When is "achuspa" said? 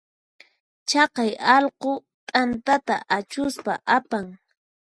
3.17-3.73